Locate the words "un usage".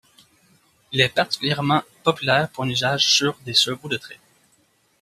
2.63-3.05